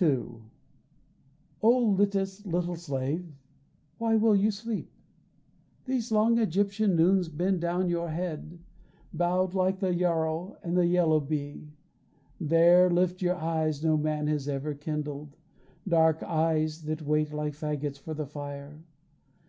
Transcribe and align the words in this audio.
II 0.00 0.42
Oh 1.60 1.76
Litis, 1.96 2.46
little 2.46 2.76
slave, 2.76 3.26
why 3.98 4.14
will 4.14 4.36
you 4.36 4.52
sleep? 4.52 4.92
These 5.86 6.12
long 6.12 6.38
Egyptian 6.38 6.94
noons 6.94 7.28
bend 7.28 7.60
down 7.62 7.88
your 7.88 8.10
head 8.10 8.60
Bowed 9.12 9.54
like 9.54 9.80
the 9.80 9.92
yarrow 9.92 10.56
with 10.64 10.78
a 10.78 10.86
yellow 10.86 11.18
bee. 11.18 11.72
There, 12.40 12.88
lift 12.88 13.20
your 13.22 13.34
eyes 13.34 13.82
no 13.82 13.96
man 13.96 14.28
has 14.28 14.46
ever 14.46 14.72
kindled, 14.72 15.36
Dark 15.88 16.22
eyes 16.22 16.82
that 16.84 17.02
wait 17.02 17.32
like 17.32 17.54
faggots 17.54 17.98
for 17.98 18.14
the 18.14 18.26
fire. 18.28 18.84